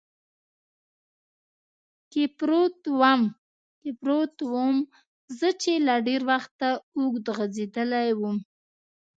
[3.81, 4.75] کې پروت ووم،
[5.39, 8.37] زه چې له ډېر وخته اوږد غځېدلی ووم.